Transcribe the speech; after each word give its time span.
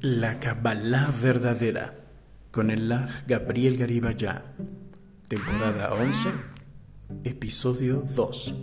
La 0.00 0.38
Kabbalah 0.38 1.10
verdadera 1.22 1.94
con 2.50 2.70
el 2.70 2.88
Lag 2.88 3.08
Gabriel 3.26 3.76
Garibaya, 3.76 4.44
temporada 5.28 5.92
11, 5.92 6.28
episodio 7.24 8.02
2. 8.14 8.54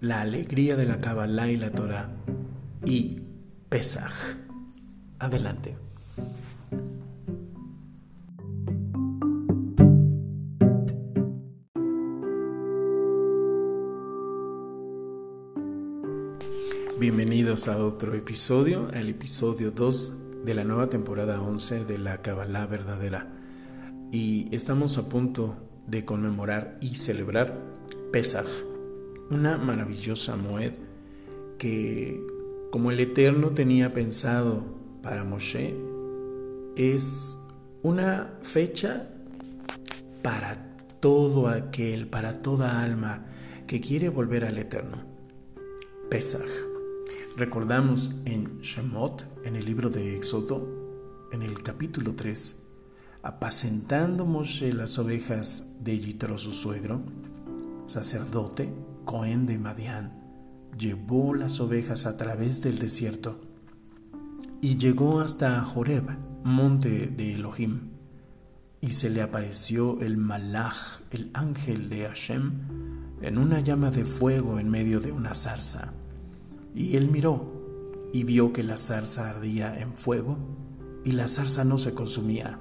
La 0.00 0.20
alegría 0.20 0.76
de 0.76 0.86
la 0.86 1.00
Kabbalah 1.00 1.48
y 1.48 1.56
la 1.56 1.72
Torah 1.72 2.10
y 2.84 3.22
Pesach. 3.68 4.12
Adelante. 5.18 5.87
A 17.66 17.76
otro 17.78 18.14
episodio, 18.14 18.88
el 18.92 19.08
episodio 19.08 19.72
2 19.72 20.44
de 20.44 20.54
la 20.54 20.62
nueva 20.62 20.88
temporada 20.88 21.42
11 21.42 21.86
de 21.86 21.98
la 21.98 22.22
Kabbalah 22.22 22.66
verdadera. 22.66 23.26
Y 24.12 24.48
estamos 24.54 24.96
a 24.96 25.08
punto 25.08 25.56
de 25.88 26.04
conmemorar 26.04 26.78
y 26.80 26.94
celebrar 26.94 27.58
Pesach, 28.12 28.46
una 29.30 29.58
maravillosa 29.58 30.36
Moed 30.36 30.74
que, 31.58 32.24
como 32.70 32.92
el 32.92 33.00
Eterno 33.00 33.50
tenía 33.50 33.92
pensado 33.92 34.62
para 35.02 35.24
Moshe, 35.24 35.74
es 36.76 37.40
una 37.82 38.38
fecha 38.42 39.08
para 40.22 40.76
todo 41.00 41.48
aquel, 41.48 42.06
para 42.06 42.40
toda 42.40 42.84
alma 42.84 43.26
que 43.66 43.80
quiere 43.80 44.10
volver 44.10 44.44
al 44.44 44.58
Eterno. 44.58 45.02
Pesach. 46.08 46.67
Recordamos 47.38 48.10
en 48.24 48.58
Shemot, 48.62 49.24
en 49.44 49.54
el 49.54 49.64
libro 49.64 49.90
de 49.90 50.16
Éxodo, 50.16 51.28
en 51.30 51.42
el 51.42 51.62
capítulo 51.62 52.16
3, 52.16 52.60
apacentando 53.22 54.26
Moshe 54.26 54.72
las 54.72 54.98
ovejas 54.98 55.76
de 55.78 56.00
Yitro 56.00 56.36
su 56.36 56.52
suegro, 56.52 57.00
sacerdote, 57.86 58.74
Cohen 59.04 59.46
de 59.46 59.56
Madián, 59.56 60.20
llevó 60.76 61.32
las 61.32 61.60
ovejas 61.60 62.06
a 62.06 62.16
través 62.16 62.60
del 62.60 62.80
desierto 62.80 63.40
y 64.60 64.76
llegó 64.76 65.20
hasta 65.20 65.62
Joreb, 65.62 66.08
monte 66.42 67.06
de 67.06 67.34
Elohim, 67.34 67.90
y 68.80 68.90
se 68.90 69.10
le 69.10 69.22
apareció 69.22 70.00
el 70.00 70.16
Malach, 70.16 71.02
el 71.12 71.30
ángel 71.34 71.88
de 71.88 72.08
Hashem, 72.08 72.50
en 73.22 73.38
una 73.38 73.60
llama 73.60 73.92
de 73.92 74.04
fuego 74.04 74.58
en 74.58 74.68
medio 74.68 74.98
de 74.98 75.12
una 75.12 75.36
zarza. 75.36 75.94
Y 76.74 76.96
él 76.96 77.10
miró 77.10 77.58
y 78.12 78.24
vio 78.24 78.52
que 78.52 78.62
la 78.62 78.78
zarza 78.78 79.30
ardía 79.30 79.78
en 79.78 79.94
fuego 79.96 80.38
y 81.04 81.12
la 81.12 81.28
zarza 81.28 81.64
no 81.64 81.78
se 81.78 81.94
consumía. 81.94 82.60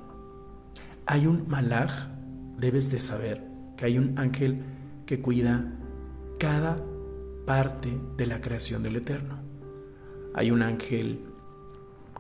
Hay 1.06 1.28
un 1.28 1.48
malaj, 1.48 2.10
debes 2.58 2.92
de 2.92 3.00
saber 3.00 3.44
que 3.78 3.86
hay 3.86 3.98
un 3.98 4.18
ángel 4.20 4.64
que 5.06 5.22
cuida 5.22 5.74
cada 6.40 6.84
parte 7.46 7.98
de 8.18 8.26
la 8.26 8.42
creación 8.42 8.84
del 8.84 8.98
Eterno. 8.98 9.40
Hay 10.34 10.52
un 10.52 10.62
ángel 10.62 11.22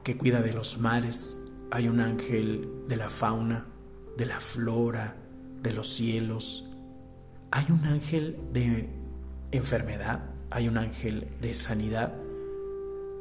que 0.03 0.17
cuida 0.17 0.41
de 0.41 0.53
los 0.53 0.79
mares, 0.79 1.43
hay 1.69 1.89
un 1.89 1.99
ángel 1.99 2.69
de 2.87 2.95
la 2.95 3.09
fauna, 3.09 3.65
de 4.17 4.25
la 4.25 4.39
flora, 4.39 5.17
de 5.61 5.73
los 5.73 5.93
cielos. 5.93 6.65
Hay 7.51 7.65
un 7.69 7.83
ángel 7.85 8.39
de 8.53 8.89
enfermedad, 9.51 10.21
hay 10.49 10.67
un 10.67 10.77
ángel 10.77 11.27
de 11.41 11.53
sanidad 11.53 12.13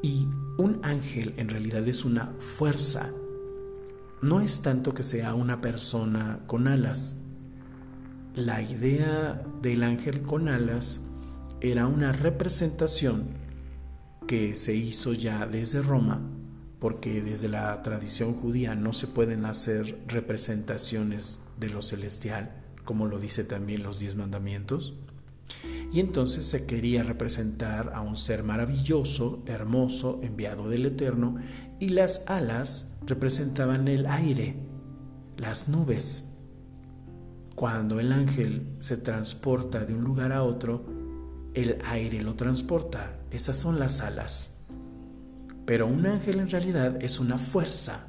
y 0.03 0.29
un 0.59 0.81
ángel 0.83 1.35
en 1.37 1.49
realidad 1.49 1.87
es 1.89 2.05
una 2.05 2.33
fuerza. 2.39 3.11
No 4.23 4.41
es 4.41 4.63
tanto 4.63 4.95
que 4.95 5.03
sea 5.03 5.35
una 5.35 5.61
persona 5.61 6.41
con 6.47 6.69
alas. 6.69 7.17
La 8.35 8.63
idea 8.63 9.43
del 9.63 9.83
ángel 9.83 10.23
con 10.23 10.49
alas 10.49 11.03
era 11.61 11.87
una 11.87 12.13
representación 12.13 13.29
que 14.27 14.55
se 14.55 14.75
hizo 14.75 15.13
ya 15.13 15.47
desde 15.47 15.83
Roma, 15.83 16.21
porque 16.81 17.23
desde 17.23 17.49
la 17.49 17.81
tradición 17.83 18.35
judía 18.35 18.75
no 18.75 18.93
se 18.93 19.07
pueden 19.07 19.45
hacer 19.45 19.99
representaciones 20.07 21.41
de 21.59 21.71
lo 21.71 21.83
celestial, 21.83 22.63
como 22.85 23.07
lo 23.07 23.19
dice 23.19 23.45
también 23.45 23.83
los 23.83 23.99
diez 23.99 24.17
mandamientos. 24.17 24.95
Y 25.93 26.01
entonces 26.01 26.47
se 26.47 26.67
quería 26.67 27.03
representar 27.03 27.93
a 27.95 28.01
un 28.01 28.17
ser 28.17 28.43
maravilloso, 28.43 29.43
hermoso, 29.47 30.21
enviado 30.23 30.69
del 30.69 30.87
Eterno, 30.87 31.37
y 31.79 31.91
las 31.91 32.25
alas 32.27 32.97
representaban 33.07 33.89
el 33.89 34.07
aire, 34.07 34.57
las 35.37 35.69
nubes. 35.69 36.31
Cuando 37.55 38.01
el 38.01 38.13
ángel 38.13 38.77
se 38.81 38.97
transporta 38.97 39.85
de 39.85 39.95
un 39.95 40.05
lugar 40.05 40.33
a 40.33 40.43
otro, 40.43 40.85
el 41.55 41.79
aire 41.87 42.23
lo 42.23 42.35
transporta. 42.35 43.19
Esas 43.31 43.57
son 43.57 43.79
las 43.79 44.03
alas. 44.03 44.59
Pero 45.65 45.87
un 45.87 46.07
ángel 46.07 46.39
en 46.39 46.51
realidad 46.51 47.03
es 47.03 47.19
una 47.19 47.39
fuerza. 47.39 48.09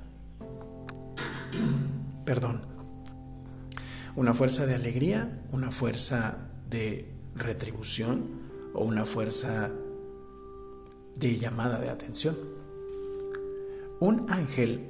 Perdón. 2.26 2.62
Una 4.16 4.34
fuerza 4.34 4.66
de 4.66 4.76
alegría, 4.76 5.42
una 5.52 5.72
fuerza 5.72 6.50
de 6.70 7.16
retribución 7.38 8.25
o 8.74 8.84
una 8.84 9.06
fuerza 9.06 9.72
de 11.16 11.38
llamada 11.38 11.80
de 11.80 11.90
atención. 11.90 12.36
Un 14.00 14.25
ángel 14.30 14.90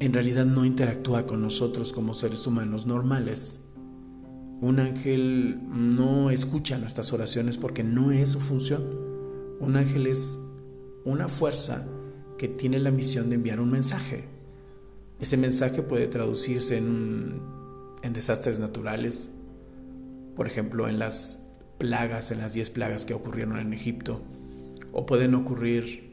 en 0.00 0.12
realidad 0.12 0.44
no 0.44 0.64
interactúa 0.64 1.26
con 1.26 1.42
nosotros 1.42 1.92
como 1.92 2.14
seres 2.14 2.46
humanos 2.46 2.86
normales. 2.86 3.60
Un 4.60 4.80
ángel 4.80 5.60
no 5.68 6.30
escucha 6.30 6.78
nuestras 6.78 7.12
oraciones 7.12 7.58
porque 7.58 7.82
no 7.82 8.12
es 8.12 8.30
su 8.30 8.40
función. 8.40 8.82
Un 9.60 9.76
ángel 9.76 10.06
es 10.06 10.38
una 11.04 11.28
fuerza 11.28 11.86
que 12.36 12.48
tiene 12.48 12.78
la 12.78 12.90
misión 12.90 13.28
de 13.28 13.36
enviar 13.36 13.60
un 13.60 13.70
mensaje. 13.70 14.24
Ese 15.20 15.36
mensaje 15.36 15.82
puede 15.82 16.06
traducirse 16.06 16.76
en, 16.76 17.40
en 18.02 18.12
desastres 18.12 18.60
naturales, 18.60 19.30
por 20.36 20.46
ejemplo, 20.46 20.86
en 20.88 21.00
las 21.00 21.47
plagas, 21.78 22.30
en 22.30 22.38
las 22.38 22.54
diez 22.54 22.70
plagas 22.70 23.04
que 23.04 23.14
ocurrieron 23.14 23.58
en 23.58 23.72
Egipto, 23.72 24.20
o 24.92 25.06
pueden 25.06 25.34
ocurrir 25.34 26.12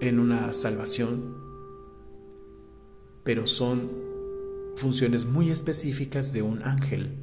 en 0.00 0.18
una 0.18 0.52
salvación, 0.52 1.36
pero 3.22 3.46
son 3.46 3.90
funciones 4.76 5.24
muy 5.24 5.50
específicas 5.50 6.32
de 6.32 6.42
un 6.42 6.62
ángel. 6.62 7.14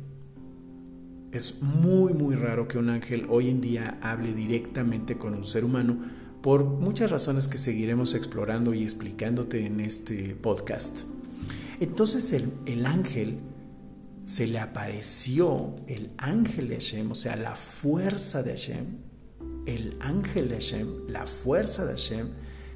Es 1.32 1.62
muy 1.62 2.14
muy 2.14 2.36
raro 2.36 2.68
que 2.68 2.78
un 2.78 2.90
ángel 2.90 3.26
hoy 3.30 3.50
en 3.50 3.62
día 3.62 4.00
hable 4.02 4.34
directamente 4.34 5.18
con 5.18 5.34
un 5.34 5.46
ser 5.46 5.64
humano 5.64 5.98
por 6.42 6.66
muchas 6.66 7.12
razones 7.12 7.48
que 7.48 7.58
seguiremos 7.58 8.16
explorando 8.16 8.74
y 8.74 8.84
explicándote 8.84 9.66
en 9.66 9.80
este 9.80 10.36
podcast. 10.36 11.04
Entonces 11.80 12.34
el, 12.34 12.52
el 12.66 12.86
ángel 12.86 13.38
se 14.26 14.48
le 14.48 14.60
apareció 14.60 15.76
el 15.88 16.12
ángel 16.18 16.70
de 16.70 16.76
Hashem, 16.76 17.12
o 17.12 17.16
sea, 17.16 17.36
la 17.36 17.56
fuerza 17.56 18.44
de 18.44 18.52
Hashem, 18.52 18.86
el 19.66 19.98
ángel 20.00 20.50
de 20.50 20.56
Hashem, 20.56 21.08
la 21.08 21.28
fuerza 21.28 21.86
de 21.86 21.92
Hashem, 21.92 22.30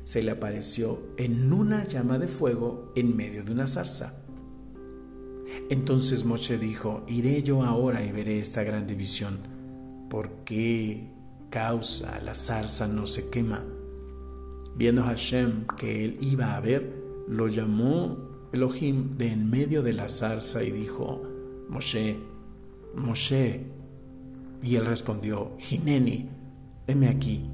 se 0.04 0.22
le 0.22 0.32
apareció 0.32 1.02
en 1.18 1.52
una 1.52 1.86
llama 1.86 2.20
de 2.20 2.28
fuego 2.28 2.92
en 2.96 3.16
medio 3.16 3.44
de 3.44 3.52
una 3.52 3.68
zarza. 3.68 4.22
Entonces 5.70 6.26
Moshe 6.26 6.58
dijo, 6.58 7.04
iré 7.08 7.42
yo 7.42 7.64
ahora 7.64 8.04
y 8.04 8.12
veré 8.12 8.40
esta 8.40 8.64
gran 8.64 8.88
división. 8.88 9.40
¿Por 10.10 10.44
qué 10.44 11.12
causa 11.50 12.20
la 12.22 12.36
zarza 12.36 12.88
no 12.88 13.08
se 13.08 13.30
quema? 13.30 13.64
Viendo 14.76 15.04
Hashem 15.04 15.66
que 15.78 16.06
él 16.06 16.18
iba 16.22 16.56
a 16.56 16.60
ver, 16.60 16.94
lo 17.28 17.48
llamó 17.48 18.50
Elohim 18.52 19.18
de 19.18 19.32
en 19.32 19.50
medio 19.50 19.82
de 19.82 19.94
la 19.94 20.08
zarza 20.08 20.64
y 20.64 20.72
dijo, 20.72 21.35
Moshe, 21.70 22.20
Moshe. 22.96 23.66
Y 24.62 24.76
él 24.76 24.86
respondió, 24.86 25.52
Jineni, 25.60 26.30
heme 26.88 27.08
aquí. 27.08 27.50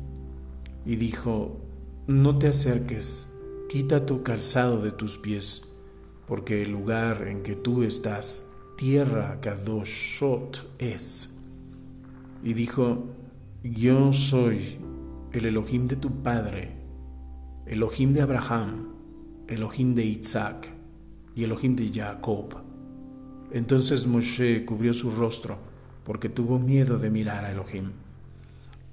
Y 0.86 0.96
dijo, 0.96 1.62
no 2.08 2.38
te 2.38 2.48
acerques, 2.48 3.30
quita 3.70 4.06
tu 4.06 4.24
calzado 4.24 4.82
de 4.82 4.92
tus 4.92 5.18
pies, 5.18 5.76
porque 6.26 6.64
el 6.64 6.72
lugar 6.72 7.28
en 7.28 7.44
que 7.44 7.56
tú 7.56 7.84
estás, 7.84 8.50
tierra 8.78 9.40
Kadoshot 9.42 10.76
es. 10.80 11.30
Y 12.44 12.54
dijo, 12.54 13.06
yo 13.64 14.14
soy 14.14 14.78
el 15.32 15.46
Elohim 15.46 15.88
de 15.88 15.96
tu 15.96 16.12
padre, 16.24 16.72
Elohim 17.68 18.14
de 18.14 18.22
Abraham, 18.22 18.90
Elohim 19.48 19.94
de 19.94 20.06
Isaac 20.06 20.68
y 21.36 21.44
Elohim 21.44 21.76
de 21.76 21.92
Jacob. 21.94 22.71
Entonces 23.54 24.08
Moshe 24.08 24.66
cubrió 24.66 24.94
su 24.94 25.12
rostro 25.12 25.58
porque 26.06 26.30
tuvo 26.30 26.60
miedo 26.60 26.98
de 26.98 27.10
mirar 27.10 27.46
a 27.46 27.52
Elohim. 27.52 27.92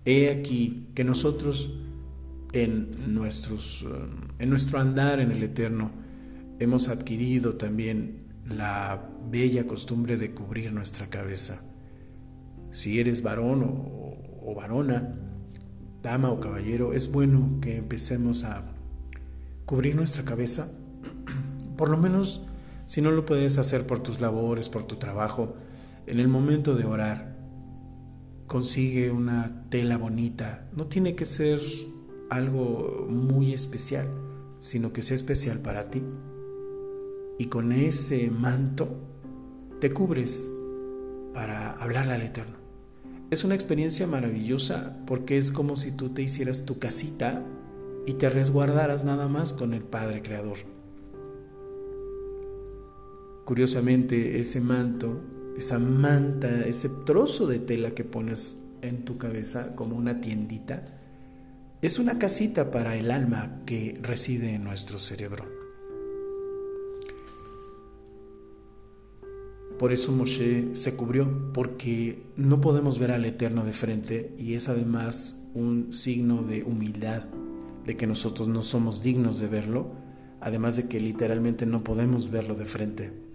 He 0.05 0.31
aquí 0.31 0.89
que 0.95 1.05
nosotros 1.05 1.71
en, 2.53 2.91
nuestros, 3.09 3.85
eh, 3.87 4.07
en 4.39 4.51
nuestro 4.51 4.81
andar 4.81 5.21
en 5.21 5.31
el 5.31 5.43
Eterno 5.43 5.91
hemos 6.59 6.89
adquirido 6.89 7.55
también 7.55 8.27
la 8.49 9.11
bella 9.31 9.67
costumbre 9.67 10.17
de 10.17 10.33
cubrir 10.33 10.73
nuestra 10.73 11.09
cabeza. 11.09 11.63
Si 12.73 12.99
eres 13.01 13.23
varón 13.23 13.63
o, 13.63 14.51
o 14.51 14.55
varona, 14.55 15.15
dama 16.03 16.31
o 16.31 16.41
caballero, 16.41 16.93
es 16.93 17.11
bueno 17.11 17.59
que 17.61 17.77
empecemos 17.77 18.45
a 18.45 18.65
cubrir 19.67 19.95
nuestra 19.95 20.25
cabeza. 20.25 20.73
Por 21.77 21.91
lo 21.91 21.99
menos, 21.99 22.43
si 22.89 23.03
no 23.03 23.11
lo 23.11 23.27
puedes 23.27 23.59
hacer 23.59 23.87
por 23.87 24.03
tus 24.03 24.19
labores, 24.19 24.71
por 24.71 24.85
tu 24.85 24.97
trabajo, 24.97 25.53
en 26.07 26.21
el 26.21 26.27
momento 26.27 26.75
de 26.75 26.87
orar, 26.87 27.37
consigue 28.47 29.11
una 29.11 29.69
tela 29.69 29.99
bonita. 29.99 30.71
No 30.75 30.87
tiene 30.87 31.15
que 31.15 31.27
ser 31.27 31.61
algo 32.31 33.07
muy 33.11 33.53
especial, 33.53 34.09
sino 34.59 34.95
que 34.95 35.03
sea 35.03 35.17
especial 35.17 35.59
para 35.59 35.91
ti. 35.91 36.03
Y 37.39 37.49
con 37.49 37.73
ese 37.73 38.31
manto 38.31 38.89
te 39.83 39.93
cubres 39.93 40.51
para 41.35 41.73
hablarle 41.73 42.15
al 42.15 42.23
Eterno. 42.23 42.57
Es 43.31 43.45
una 43.45 43.55
experiencia 43.55 44.07
maravillosa 44.07 44.97
porque 45.07 45.37
es 45.37 45.53
como 45.53 45.77
si 45.77 45.93
tú 45.93 46.09
te 46.15 46.23
hicieras 46.23 46.65
tu 46.65 46.79
casita 46.79 47.45
y 48.07 48.15
te 48.15 48.31
resguardaras 48.31 49.05
nada 49.05 49.29
más 49.29 49.53
con 49.53 49.75
el 49.75 49.83
Padre 49.83 50.23
Creador. 50.23 50.78
Curiosamente, 53.49 54.39
ese 54.39 54.61
manto, 54.61 55.23
esa 55.57 55.79
manta, 55.79 56.67
ese 56.67 56.91
trozo 56.91 57.47
de 57.47 57.59
tela 57.59 57.93
que 57.93 58.05
pones 58.05 58.59
en 58.83 59.07
tu 59.07 59.17
cabeza 59.17 59.75
como 59.75 59.97
una 59.97 60.21
tiendita, 60.21 60.85
es 61.81 61.99
una 61.99 62.19
casita 62.19 62.71
para 62.71 62.97
el 62.97 63.11
alma 63.11 63.63
que 63.65 63.99
reside 64.03 64.53
en 64.53 64.65
nuestro 64.65 64.99
cerebro. 64.99 65.47
Por 69.79 69.95
eso 69.95 70.13
Moshe 70.13 70.77
se 70.77 70.95
cubrió, 70.95 71.51
porque 71.55 72.25
no 72.37 72.61
podemos 72.61 72.99
ver 72.99 73.13
al 73.13 73.25
Eterno 73.25 73.65
de 73.65 73.73
frente 73.73 74.35
y 74.37 74.57
es 74.57 74.69
además 74.69 75.43
un 75.55 75.95
signo 75.95 76.43
de 76.43 76.65
humildad, 76.65 77.25
de 77.87 77.97
que 77.97 78.07
nosotros 78.07 78.47
no 78.47 78.63
somos 78.63 79.03
dignos 79.03 79.41
de 79.41 79.49
verlo, 79.49 79.93
además 80.39 80.77
de 80.77 80.87
que 80.87 81.01
literalmente 81.01 81.65
no 81.65 81.83
podemos 81.83 82.31
verlo 82.31 82.55
de 82.55 82.67
frente. 82.67 83.28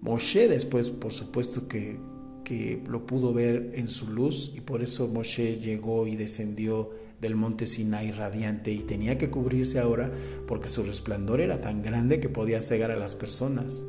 Moshe 0.00 0.48
después, 0.48 0.90
por 0.90 1.12
supuesto 1.12 1.68
que, 1.68 1.98
que 2.44 2.82
lo 2.88 3.06
pudo 3.06 3.32
ver 3.32 3.72
en 3.74 3.88
su 3.88 4.08
luz 4.08 4.52
y 4.54 4.60
por 4.60 4.82
eso 4.82 5.08
Moshe 5.08 5.58
llegó 5.58 6.06
y 6.06 6.16
descendió 6.16 6.90
del 7.20 7.36
monte 7.36 7.66
Sinai 7.66 8.12
radiante 8.12 8.72
y 8.72 8.80
tenía 8.80 9.18
que 9.18 9.30
cubrirse 9.30 9.78
ahora 9.78 10.10
porque 10.46 10.68
su 10.68 10.82
resplandor 10.82 11.40
era 11.40 11.60
tan 11.60 11.82
grande 11.82 12.18
que 12.18 12.30
podía 12.30 12.62
cegar 12.62 12.90
a 12.90 12.96
las 12.96 13.14
personas 13.14 13.84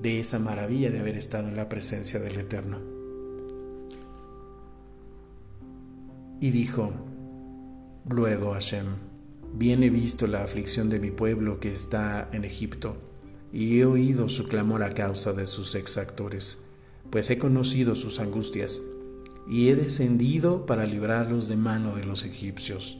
de 0.00 0.20
esa 0.20 0.38
maravilla 0.38 0.90
de 0.90 1.00
haber 1.00 1.16
estado 1.16 1.48
en 1.48 1.56
la 1.56 1.68
presencia 1.68 2.20
del 2.20 2.38
Eterno. 2.38 2.78
Y 6.40 6.50
dijo, 6.50 6.90
luego 8.08 8.52
Hashem, 8.52 8.86
bien 9.54 9.82
he 9.82 9.90
visto 9.90 10.26
la 10.26 10.42
aflicción 10.42 10.88
de 10.88 10.98
mi 10.98 11.10
pueblo 11.10 11.60
que 11.60 11.70
está 11.70 12.30
en 12.32 12.44
Egipto, 12.44 12.96
y 13.52 13.80
he 13.80 13.84
oído 13.84 14.28
su 14.28 14.44
clamor 14.46 14.82
a 14.82 14.94
causa 14.94 15.32
de 15.32 15.46
sus 15.46 15.74
exactores, 15.74 16.58
pues 17.10 17.30
he 17.30 17.38
conocido 17.38 17.94
sus 17.94 18.20
angustias, 18.20 18.80
y 19.48 19.68
he 19.68 19.76
descendido 19.76 20.66
para 20.66 20.86
librarlos 20.86 21.48
de 21.48 21.56
mano 21.56 21.96
de 21.96 22.04
los 22.04 22.24
egipcios, 22.24 22.98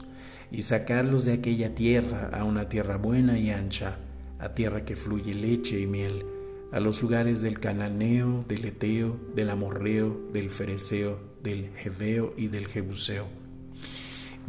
y 0.51 0.63
sacarlos 0.63 1.23
de 1.25 1.33
aquella 1.33 1.75
tierra 1.75 2.29
a 2.33 2.43
una 2.43 2.67
tierra 2.67 2.97
buena 2.97 3.39
y 3.39 3.51
ancha, 3.51 3.97
a 4.39 4.53
tierra 4.53 4.83
que 4.83 4.95
fluye 4.95 5.33
leche 5.33 5.79
y 5.79 5.87
miel, 5.87 6.25
a 6.71 6.79
los 6.79 7.01
lugares 7.01 7.41
del 7.41 7.59
cananeo, 7.59 8.45
del 8.47 8.65
eteo, 8.65 9.17
del 9.35 9.49
amorreo, 9.49 10.19
del 10.33 10.49
fereceo, 10.49 11.19
del 11.43 11.69
jebeo 11.75 12.33
y 12.37 12.47
del 12.47 12.67
jebuseo. 12.67 13.25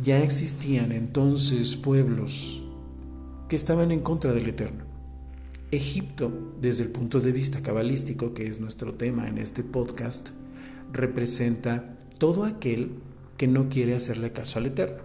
Ya 0.03 0.23
existían 0.23 0.93
entonces 0.93 1.77
pueblos 1.77 2.63
que 3.49 3.57
estaban 3.57 3.91
en 3.91 4.01
contra 4.01 4.33
del 4.33 4.49
Eterno. 4.49 4.92
Egipto, 5.73 6.31
desde 6.61 6.83
el 6.83 6.91
punto 6.91 7.19
de 7.19 7.33
vista 7.33 7.63
cabalístico, 7.63 8.35
que 8.35 8.47
es 8.47 8.61
nuestro 8.61 8.93
tema 8.93 9.27
en 9.27 9.39
este 9.39 9.65
podcast, 9.65 10.29
representa 10.93 11.97
todo 12.19 12.45
aquel 12.45 12.91
que 13.39 13.49
no 13.49 13.71
quiere 13.71 13.95
hacerle 13.95 14.33
caso 14.33 14.59
al 14.59 14.67
Eterno. 14.67 15.01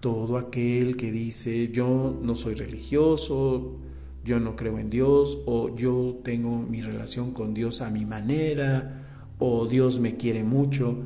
Todo 0.00 0.38
aquel 0.38 0.96
que 0.96 1.12
dice, 1.12 1.68
yo 1.68 2.18
no 2.22 2.36
soy 2.36 2.54
religioso, 2.54 3.76
yo 4.24 4.40
no 4.40 4.56
creo 4.56 4.78
en 4.78 4.88
Dios 4.88 5.42
o 5.44 5.74
yo 5.76 6.18
tengo 6.24 6.56
mi 6.62 6.80
relación 6.80 7.32
con 7.32 7.52
Dios 7.52 7.82
a 7.82 7.90
mi 7.90 8.06
manera 8.06 9.34
o 9.38 9.66
Dios 9.66 10.00
me 10.00 10.16
quiere 10.16 10.42
mucho, 10.42 10.96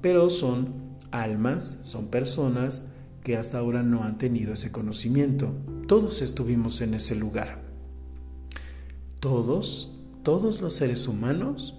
pero 0.00 0.28
son 0.28 0.96
almas, 1.12 1.78
son 1.84 2.08
personas 2.08 2.82
que 3.22 3.36
hasta 3.36 3.58
ahora 3.58 3.84
no 3.84 4.02
han 4.02 4.18
tenido 4.18 4.54
ese 4.54 4.72
conocimiento. 4.72 5.54
Todos 5.86 6.20
estuvimos 6.20 6.80
en 6.80 6.94
ese 6.94 7.14
lugar. 7.14 7.69
Todos, 9.20 9.94
todos 10.22 10.60
los 10.60 10.74
seres 10.74 11.06
humanos 11.06 11.76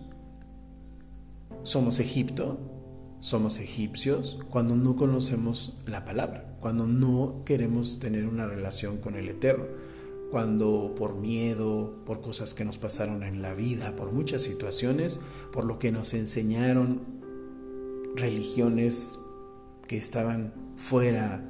somos 1.63 1.99
Egipto, 1.99 2.59
somos 3.19 3.59
egipcios 3.59 4.39
cuando 4.49 4.75
no 4.75 4.95
conocemos 4.95 5.79
la 5.85 6.05
palabra, 6.05 6.55
cuando 6.59 6.87
no 6.87 7.43
queremos 7.45 7.99
tener 7.99 8.25
una 8.25 8.47
relación 8.47 8.97
con 8.97 9.15
el 9.15 9.29
Eterno 9.29 9.65
cuando 10.31 10.95
por 10.95 11.15
miedo, 11.15 11.93
por 12.05 12.21
cosas 12.21 12.53
que 12.53 12.63
nos 12.63 12.77
pasaron 12.77 13.21
en 13.21 13.41
la 13.41 13.53
vida, 13.53 13.97
por 13.97 14.13
muchas 14.13 14.41
situaciones, 14.41 15.19
por 15.51 15.65
lo 15.65 15.77
que 15.77 15.91
nos 15.91 16.13
enseñaron 16.13 17.01
religiones 18.15 19.19
que 19.87 19.97
estaban 19.97 20.53
fuera 20.77 21.43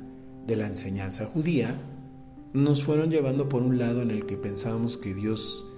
de 0.47 0.55
la 0.55 0.67
enseñanza 0.67 1.27
judía, 1.27 1.79
nos 2.53 2.83
fueron 2.83 3.11
llevando 3.11 3.47
por 3.47 3.61
un 3.61 3.77
lado 3.77 4.01
en 4.01 4.09
el 4.09 4.25
que 4.25 4.35
pensábamos 4.35 4.97
que 4.97 5.13
Dios 5.13 5.70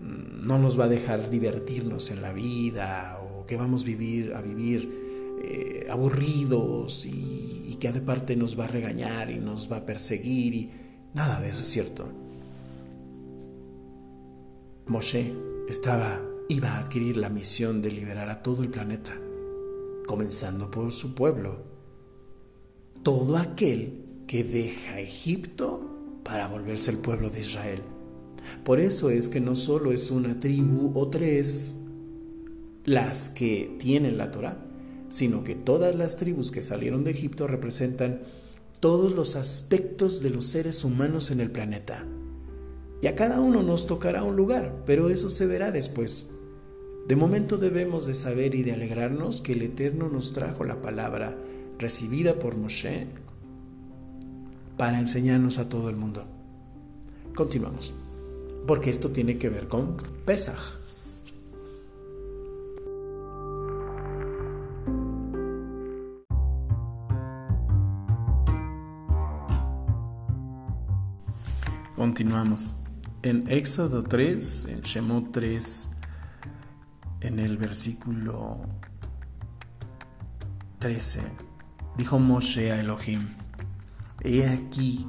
no 0.00 0.58
nos 0.58 0.78
va 0.78 0.84
a 0.84 0.88
dejar 0.88 1.30
divertirnos 1.30 2.10
en 2.10 2.22
la 2.22 2.32
vida 2.32 3.20
o 3.22 3.46
que 3.46 3.56
vamos 3.56 3.82
a 3.82 3.86
vivir, 3.86 4.34
a 4.34 4.40
vivir 4.40 5.36
eh, 5.42 5.86
aburridos 5.90 7.06
y, 7.06 7.66
y 7.68 7.76
que 7.80 7.92
de 7.92 8.00
parte 8.00 8.36
nos 8.36 8.58
va 8.58 8.64
a 8.64 8.68
regañar 8.68 9.30
y 9.30 9.38
nos 9.38 9.70
va 9.70 9.78
a 9.78 9.86
perseguir 9.86 10.54
y 10.54 10.70
Nada 11.14 11.40
de 11.40 11.48
eso 11.48 11.62
es 11.62 11.68
cierto. 11.68 12.12
Moshe 14.86 15.32
estaba, 15.68 16.20
iba 16.48 16.70
a 16.70 16.80
adquirir 16.80 17.16
la 17.16 17.28
misión 17.28 17.80
de 17.80 17.92
liberar 17.92 18.28
a 18.30 18.42
todo 18.42 18.64
el 18.64 18.68
planeta, 18.68 19.12
comenzando 20.06 20.72
por 20.72 20.90
su 20.92 21.14
pueblo. 21.14 21.62
Todo 23.04 23.36
aquel 23.36 24.24
que 24.26 24.42
deja 24.42 24.98
Egipto 24.98 26.20
para 26.24 26.48
volverse 26.48 26.90
el 26.90 26.98
pueblo 26.98 27.30
de 27.30 27.40
Israel. 27.40 27.82
Por 28.64 28.80
eso 28.80 29.10
es 29.10 29.28
que 29.28 29.40
no 29.40 29.56
solo 29.56 29.92
es 29.92 30.10
una 30.10 30.40
tribu 30.40 30.92
o 30.94 31.08
tres 31.08 31.76
las 32.84 33.28
que 33.28 33.76
tienen 33.78 34.18
la 34.18 34.30
Torah, 34.30 34.58
sino 35.08 35.44
que 35.44 35.54
todas 35.54 35.94
las 35.94 36.16
tribus 36.16 36.50
que 36.50 36.62
salieron 36.62 37.04
de 37.04 37.12
Egipto 37.12 37.46
representan 37.46 38.20
todos 38.80 39.12
los 39.12 39.36
aspectos 39.36 40.22
de 40.22 40.30
los 40.30 40.44
seres 40.44 40.84
humanos 40.84 41.30
en 41.30 41.40
el 41.40 41.50
planeta. 41.50 42.04
Y 43.00 43.06
a 43.06 43.14
cada 43.14 43.40
uno 43.40 43.62
nos 43.62 43.86
tocará 43.86 44.22
un 44.22 44.36
lugar, 44.36 44.82
pero 44.86 45.10
eso 45.10 45.30
se 45.30 45.46
verá 45.46 45.70
después. 45.70 46.30
De 47.06 47.16
momento 47.16 47.58
debemos 47.58 48.06
de 48.06 48.14
saber 48.14 48.54
y 48.54 48.62
de 48.62 48.72
alegrarnos 48.72 49.40
que 49.40 49.52
el 49.52 49.62
Eterno 49.62 50.08
nos 50.08 50.32
trajo 50.32 50.64
la 50.64 50.80
palabra 50.80 51.36
recibida 51.78 52.38
por 52.38 52.56
Moshe 52.56 53.06
para 54.76 54.98
enseñarnos 54.98 55.58
a 55.58 55.68
todo 55.68 55.90
el 55.90 55.96
mundo. 55.96 56.24
Continuamos, 57.34 57.92
porque 58.66 58.90
esto 58.90 59.10
tiene 59.10 59.38
que 59.38 59.48
ver 59.48 59.68
con 59.68 59.96
Pesach. 60.24 60.58
Continuamos. 71.96 72.76
En 73.22 73.50
Éxodo 73.50 74.02
3, 74.02 74.66
en 74.66 74.80
Shemot 74.82 75.32
3, 75.32 75.88
en 77.20 77.38
el 77.38 77.56
versículo 77.56 78.60
13, 80.80 81.22
dijo 81.96 82.18
Moshe 82.18 82.72
a 82.72 82.80
Elohim, 82.80 83.26
He 84.20 84.46
aquí 84.46 85.06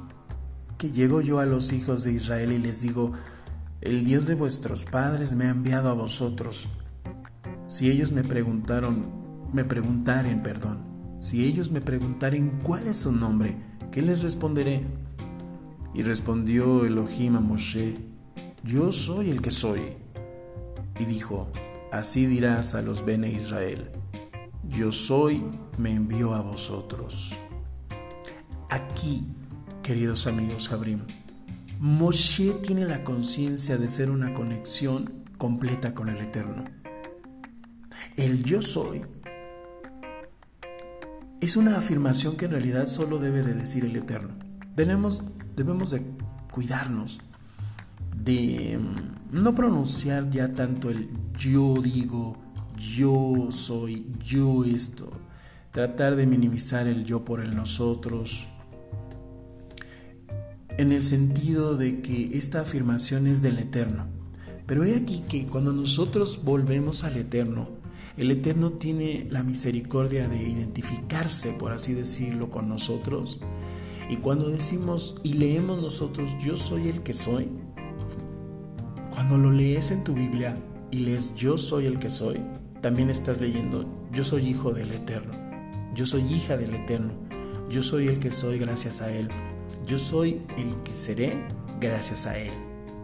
que 0.78 0.90
llego 0.90 1.20
yo 1.20 1.40
a 1.40 1.44
los 1.44 1.72
hijos 1.72 2.04
de 2.04 2.12
Israel 2.12 2.52
y 2.52 2.58
les 2.58 2.80
digo, 2.80 3.12
el 3.80 4.04
Dios 4.04 4.26
de 4.26 4.34
vuestros 4.34 4.84
padres 4.84 5.34
me 5.34 5.46
ha 5.46 5.50
enviado 5.50 5.90
a 5.90 5.94
vosotros. 5.94 6.68
Si 7.68 7.90
ellos 7.90 8.12
me 8.12 8.24
preguntaron, 8.24 9.06
me 9.52 9.64
preguntaren, 9.64 10.42
perdón, 10.42 10.78
si 11.18 11.44
ellos 11.44 11.70
me 11.70 11.80
preguntaren 11.80 12.60
cuál 12.62 12.86
es 12.86 12.98
su 12.98 13.12
nombre, 13.12 13.56
¿Qué 13.96 14.02
les 14.02 14.22
responderé? 14.22 14.82
Y 15.94 16.02
respondió 16.02 16.84
Elohim 16.84 17.36
a 17.36 17.40
Moshe, 17.40 17.96
Yo 18.62 18.92
soy 18.92 19.30
el 19.30 19.40
que 19.40 19.50
soy. 19.50 19.96
Y 21.00 21.06
dijo, 21.06 21.50
Así 21.90 22.26
dirás 22.26 22.74
a 22.74 22.82
los 22.82 23.06
Bene 23.06 23.30
Israel, 23.30 23.90
Yo 24.68 24.92
soy, 24.92 25.42
me 25.78 25.94
envió 25.94 26.34
a 26.34 26.42
vosotros. 26.42 27.34
Aquí, 28.68 29.24
queridos 29.82 30.26
amigos 30.26 30.68
Jabrim, 30.68 31.00
Moshe 31.78 32.52
tiene 32.62 32.86
la 32.86 33.04
conciencia 33.04 33.76
de 33.76 33.88
ser 33.88 34.10
una 34.10 34.32
conexión 34.32 35.24
completa 35.36 35.94
con 35.94 36.08
el 36.08 36.16
Eterno. 36.18 36.64
El 38.16 38.42
yo 38.42 38.62
soy 38.62 39.04
es 41.40 41.56
una 41.56 41.76
afirmación 41.76 42.36
que 42.36 42.46
en 42.46 42.52
realidad 42.52 42.86
solo 42.86 43.18
debe 43.18 43.42
de 43.42 43.52
decir 43.52 43.84
el 43.84 43.94
Eterno. 43.94 44.34
Debemos, 44.74 45.22
de 45.54 46.02
cuidarnos 46.50 47.20
de 48.16 48.78
mm, 48.80 49.42
no 49.42 49.54
pronunciar 49.54 50.30
ya 50.30 50.48
tanto 50.48 50.90
el 50.90 51.10
yo 51.38 51.80
digo, 51.82 52.36
yo 52.76 53.48
soy, 53.50 54.06
yo 54.24 54.64
esto. 54.64 55.10
Tratar 55.72 56.16
de 56.16 56.26
minimizar 56.26 56.86
el 56.86 57.04
yo 57.04 57.24
por 57.24 57.40
el 57.40 57.54
nosotros. 57.54 58.48
En 60.78 60.92
el 60.92 61.04
sentido 61.04 61.76
de 61.76 62.02
que 62.02 62.36
esta 62.36 62.60
afirmación 62.60 63.26
es 63.26 63.40
del 63.40 63.58
Eterno. 63.58 64.06
Pero 64.66 64.84
he 64.84 64.94
aquí 64.94 65.22
que 65.26 65.46
cuando 65.46 65.72
nosotros 65.72 66.40
volvemos 66.44 67.02
al 67.04 67.16
Eterno, 67.16 67.68
el 68.18 68.30
Eterno 68.30 68.72
tiene 68.72 69.26
la 69.30 69.42
misericordia 69.42 70.28
de 70.28 70.36
identificarse, 70.36 71.52
por 71.52 71.72
así 71.72 71.94
decirlo, 71.94 72.50
con 72.50 72.68
nosotros. 72.68 73.40
Y 74.10 74.16
cuando 74.16 74.50
decimos 74.50 75.16
y 75.22 75.32
leemos 75.34 75.80
nosotros, 75.80 76.28
yo 76.44 76.58
soy 76.58 76.88
el 76.88 77.02
que 77.02 77.14
soy, 77.14 77.48
cuando 79.14 79.38
lo 79.38 79.50
lees 79.50 79.90
en 79.92 80.04
tu 80.04 80.12
Biblia 80.12 80.58
y 80.90 80.98
lees 80.98 81.34
yo 81.34 81.56
soy 81.56 81.86
el 81.86 81.98
que 81.98 82.10
soy, 82.10 82.40
también 82.82 83.08
estás 83.08 83.40
leyendo 83.40 83.86
yo 84.12 84.24
soy 84.24 84.46
hijo 84.46 84.72
del 84.72 84.92
Eterno, 84.92 85.32
yo 85.94 86.04
soy 86.04 86.22
hija 86.32 86.56
del 86.58 86.74
Eterno, 86.74 87.14
yo 87.70 87.82
soy 87.82 88.08
el 88.08 88.18
que 88.18 88.30
soy 88.30 88.58
gracias 88.58 89.00
a 89.00 89.10
Él, 89.10 89.30
yo 89.86 89.98
soy 89.98 90.42
el 90.58 90.82
que 90.82 90.94
seré 90.94 91.46
gracias 91.80 92.26
a 92.26 92.36
Él. 92.36 92.52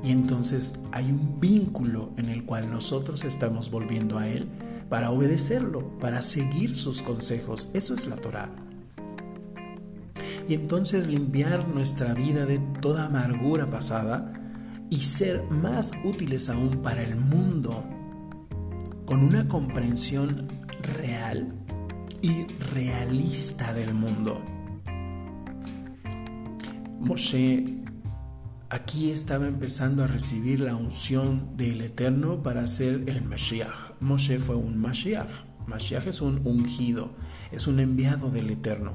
Y 0.02 0.10
entonces 0.10 0.74
hay 0.90 1.10
un 1.10 1.40
vínculo 1.40 2.10
en 2.16 2.28
el 2.28 2.44
cual 2.44 2.70
nosotros 2.70 3.24
estamos 3.24 3.70
volviendo 3.70 4.18
a 4.18 4.28
Él 4.28 4.48
para 4.88 5.10
obedecerlo, 5.10 5.96
para 6.00 6.22
seguir 6.22 6.76
sus 6.76 7.00
consejos. 7.00 7.70
Eso 7.72 7.94
es 7.94 8.06
la 8.08 8.16
Torah. 8.16 8.50
Y 10.48 10.54
entonces 10.54 11.06
limpiar 11.06 11.68
nuestra 11.68 12.14
vida 12.14 12.46
de 12.46 12.58
toda 12.80 13.06
amargura 13.06 13.70
pasada 13.70 14.32
y 14.90 14.98
ser 14.98 15.44
más 15.44 15.92
útiles 16.04 16.48
aún 16.48 16.82
para 16.82 17.02
el 17.04 17.14
mundo 17.14 17.84
con 19.06 19.22
una 19.22 19.46
comprensión 19.46 20.48
real 20.82 21.52
y 22.22 22.46
realista 22.72 23.72
del 23.72 23.94
mundo. 23.94 24.42
Moshe 27.02 27.64
aquí 28.70 29.10
estaba 29.10 29.48
empezando 29.48 30.04
a 30.04 30.06
recibir 30.06 30.60
la 30.60 30.76
unción 30.76 31.56
del 31.56 31.80
Eterno 31.80 32.44
para 32.44 32.64
ser 32.68 33.08
el 33.08 33.22
Mashiach. 33.22 33.98
Moshe 33.98 34.38
fue 34.38 34.54
un 34.54 34.78
Mashiach. 34.78 35.28
Mashiach 35.66 36.06
es 36.06 36.20
un 36.20 36.40
ungido, 36.44 37.12
es 37.50 37.66
un 37.66 37.80
enviado 37.80 38.30
del 38.30 38.50
Eterno. 38.50 38.94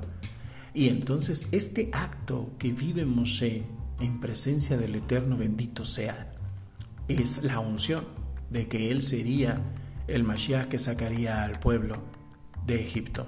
Y 0.73 0.87
entonces 0.87 1.47
este 1.51 1.89
acto 1.91 2.55
que 2.57 2.71
vive 2.71 3.05
Moshe 3.05 3.65
en 3.99 4.21
presencia 4.21 4.77
del 4.77 4.95
Eterno 4.95 5.35
bendito 5.35 5.83
sea, 5.83 6.33
es 7.09 7.43
la 7.43 7.59
unción 7.59 8.05
de 8.49 8.69
que 8.69 8.89
él 8.89 9.03
sería 9.03 9.61
el 10.07 10.23
Mashiach 10.23 10.69
que 10.69 10.79
sacaría 10.79 11.43
al 11.43 11.59
pueblo 11.59 11.97
de 12.65 12.81
Egipto. 12.81 13.27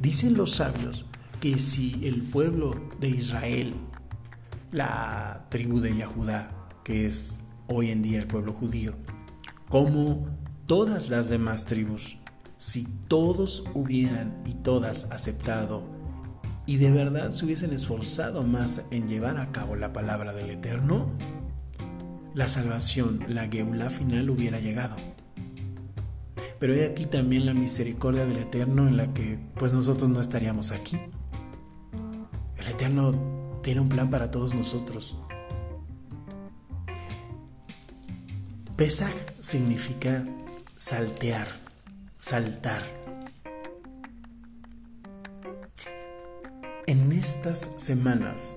Dicen 0.00 0.34
los 0.34 0.52
sabios 0.52 1.04
que 1.40 1.58
si 1.58 2.00
el 2.06 2.22
pueblo 2.22 2.74
de 3.00 3.10
Israel, 3.10 3.74
la 4.70 5.46
tribu 5.48 5.80
de 5.80 5.96
Yahudá, 5.96 6.50
que 6.84 7.06
es 7.06 7.40
hoy 7.66 7.90
en 7.90 8.02
día 8.02 8.18
el 8.18 8.26
pueblo 8.26 8.52
judío, 8.52 8.94
como 9.68 10.26
todas 10.66 11.08
las 11.08 11.28
demás 11.28 11.64
tribus, 11.64 12.18
si 12.56 12.84
todos 13.08 13.64
hubieran 13.74 14.42
y 14.44 14.54
todas 14.54 15.04
aceptado 15.10 15.98
y 16.68 16.76
de 16.76 16.90
verdad 16.90 17.30
se 17.30 17.46
hubiesen 17.46 17.72
esforzado 17.72 18.42
más 18.42 18.84
en 18.90 19.08
llevar 19.08 19.38
a 19.38 19.52
cabo 19.52 19.74
la 19.74 19.94
palabra 19.94 20.34
del 20.34 20.50
Eterno, 20.50 21.10
la 22.34 22.46
salvación, 22.48 23.24
la 23.26 23.48
geula 23.48 23.88
final 23.88 24.28
hubiera 24.28 24.60
llegado. 24.60 24.94
Pero 26.58 26.74
hay 26.74 26.82
aquí 26.82 27.06
también 27.06 27.46
la 27.46 27.54
misericordia 27.54 28.26
del 28.26 28.36
Eterno 28.36 28.86
en 28.86 28.98
la 28.98 29.14
que 29.14 29.38
pues 29.54 29.72
nosotros 29.72 30.10
no 30.10 30.20
estaríamos 30.20 30.70
aquí. 30.70 30.98
El 32.58 32.68
Eterno 32.68 33.37
tiene 33.62 33.80
un 33.80 33.88
plan 33.88 34.10
para 34.10 34.30
todos 34.30 34.54
nosotros. 34.54 35.16
Pesach 38.76 39.14
significa 39.40 40.24
saltear, 40.76 41.48
saltar. 42.18 42.82
En 46.86 47.12
estas 47.12 47.72
semanas, 47.76 48.56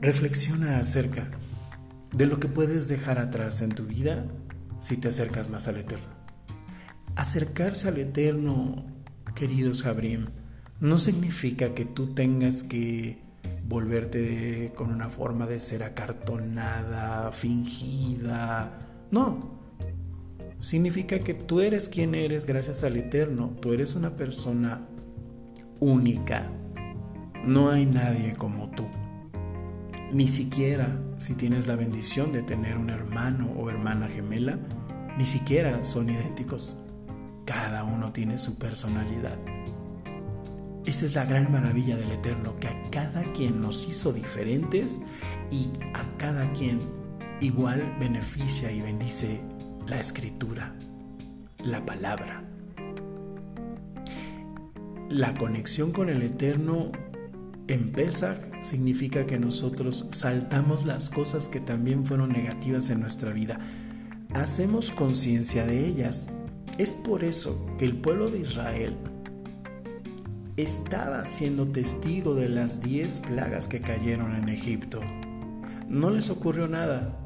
reflexiona 0.00 0.78
acerca 0.78 1.30
de 2.12 2.26
lo 2.26 2.40
que 2.40 2.48
puedes 2.48 2.88
dejar 2.88 3.18
atrás 3.18 3.62
en 3.62 3.70
tu 3.70 3.84
vida 3.84 4.26
si 4.80 4.96
te 4.96 5.08
acercas 5.08 5.48
más 5.48 5.68
al 5.68 5.76
Eterno. 5.76 6.08
Acercarse 7.14 7.88
al 7.88 7.98
Eterno, 7.98 8.86
queridos 9.34 9.82
Jabrim, 9.82 10.26
no 10.80 10.96
significa 10.96 11.74
que 11.74 11.84
tú 11.84 12.14
tengas 12.14 12.62
que 12.62 13.18
volverte 13.68 14.72
con 14.74 14.90
una 14.90 15.08
forma 15.08 15.46
de 15.46 15.60
ser 15.60 15.82
acartonada, 15.82 17.30
fingida. 17.32 18.78
No, 19.10 19.60
significa 20.60 21.18
que 21.20 21.34
tú 21.34 21.60
eres 21.60 21.88
quien 21.88 22.14
eres 22.14 22.46
gracias 22.46 22.82
al 22.82 22.96
Eterno. 22.96 23.56
Tú 23.60 23.72
eres 23.72 23.94
una 23.94 24.16
persona 24.16 24.86
única. 25.80 26.50
No 27.44 27.70
hay 27.70 27.86
nadie 27.86 28.34
como 28.34 28.70
tú. 28.70 28.86
Ni 30.12 30.28
siquiera 30.28 30.98
si 31.18 31.34
tienes 31.34 31.66
la 31.66 31.76
bendición 31.76 32.32
de 32.32 32.42
tener 32.42 32.78
un 32.78 32.90
hermano 32.90 33.52
o 33.52 33.70
hermana 33.70 34.08
gemela, 34.08 34.58
ni 35.18 35.26
siquiera 35.26 35.84
son 35.84 36.08
idénticos. 36.08 36.80
Cada 37.44 37.84
uno 37.84 38.12
tiene 38.12 38.38
su 38.38 38.58
personalidad. 38.58 39.38
Esa 40.86 41.06
es 41.06 41.14
la 41.14 41.24
gran 41.24 41.52
maravilla 41.52 41.96
del 41.96 42.10
Eterno, 42.10 42.58
que 42.58 42.68
a 42.68 42.90
cada 42.90 43.22
quien 43.32 43.60
nos 43.60 43.86
hizo 43.86 44.12
diferentes 44.12 45.00
y 45.50 45.68
a 45.94 46.16
cada 46.16 46.52
quien 46.52 46.80
igual 47.40 47.96
beneficia 48.00 48.72
y 48.72 48.80
bendice 48.80 49.40
la 49.86 50.00
escritura, 50.00 50.74
la 51.64 51.84
palabra. 51.84 52.44
La 55.10 55.34
conexión 55.34 55.92
con 55.92 56.08
el 56.08 56.22
Eterno 56.22 56.92
en 57.66 57.92
Pesach 57.92 58.40
significa 58.62 59.26
que 59.26 59.38
nosotros 59.38 60.08
saltamos 60.12 60.86
las 60.86 61.10
cosas 61.10 61.48
que 61.48 61.60
también 61.60 62.06
fueron 62.06 62.30
negativas 62.30 62.90
en 62.90 63.00
nuestra 63.00 63.32
vida. 63.32 63.58
Hacemos 64.34 64.90
conciencia 64.90 65.66
de 65.66 65.86
ellas. 65.86 66.30
Es 66.78 66.94
por 66.94 67.22
eso 67.22 67.66
que 67.78 67.84
el 67.84 67.96
pueblo 67.96 68.30
de 68.30 68.40
Israel 68.40 68.96
estaba 70.62 71.24
siendo 71.24 71.68
testigo 71.68 72.34
de 72.34 72.48
las 72.48 72.80
diez 72.80 73.20
plagas 73.20 73.68
que 73.68 73.80
cayeron 73.80 74.34
en 74.34 74.48
Egipto. 74.48 75.00
No 75.88 76.10
les 76.10 76.30
ocurrió 76.30 76.68
nada, 76.68 77.16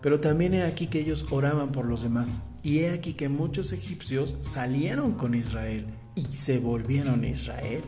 pero 0.00 0.20
también 0.20 0.54
he 0.54 0.62
aquí 0.62 0.86
que 0.86 1.00
ellos 1.00 1.26
oraban 1.30 1.72
por 1.72 1.86
los 1.86 2.02
demás. 2.02 2.40
Y 2.62 2.80
he 2.80 2.90
aquí 2.90 3.14
que 3.14 3.28
muchos 3.28 3.72
egipcios 3.72 4.36
salieron 4.40 5.12
con 5.14 5.34
Israel 5.34 5.86
y 6.14 6.24
se 6.24 6.58
volvieron 6.58 7.24
Israel. 7.24 7.82